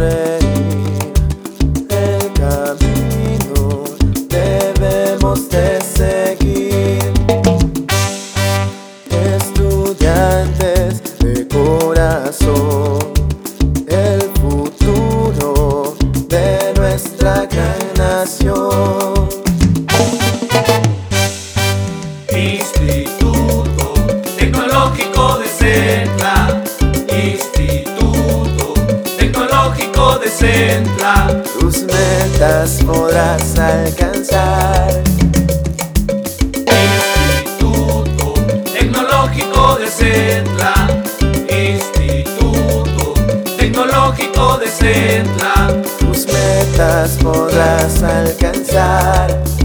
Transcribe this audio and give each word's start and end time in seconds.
me. 0.00 0.39
Metas 32.60 32.82
podrás 32.84 33.58
alcanzar. 33.58 35.02
Instituto 36.66 38.34
Tecnológico 38.74 39.76
de 39.76 39.86
Centla. 39.88 40.74
Instituto 41.48 43.14
Tecnológico 43.56 44.58
de 44.58 44.68
Centla. 44.68 45.82
Tus 46.00 46.26
metas 46.26 47.16
podrás 47.22 48.02
alcanzar. 48.02 49.59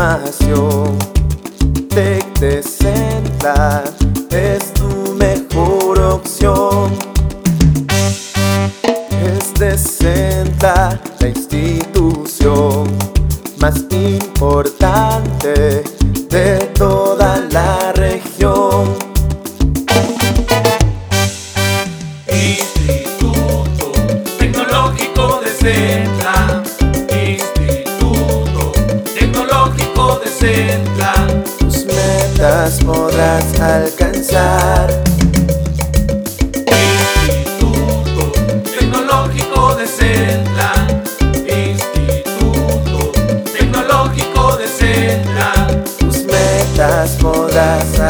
Formación, 0.00 0.98
Tec 1.90 2.24
de 2.38 2.62
Centla 2.62 3.84
es 4.30 4.72
tu 4.72 5.14
mejor 5.14 6.00
opción. 6.00 6.96
Es 9.22 9.52
de 9.60 9.76
Centla 9.76 10.98
la 11.18 11.28
institución 11.28 12.88
más 13.58 13.84
importante 13.90 15.84
de 16.30 16.58
toda 16.78 17.40
la 17.50 17.92
región. 17.92 18.96
Instituto 22.26 23.92
Tecnológico 24.38 25.40
de 25.42 25.50
Centla. 25.50 26.69
Tus 30.40 31.84
metas 31.84 32.82
podrás 32.82 33.44
alcanzar. 33.60 34.88
Instituto 36.64 38.32
Tecnológico 38.62 39.74
de 39.74 39.86
Centla. 39.86 40.72
Instituto 41.46 43.12
Tecnológico 43.52 44.56
de 44.56 44.66
Centla. 44.66 45.52
Tus 45.98 46.24
metas 46.24 47.10
podrás 47.20 48.00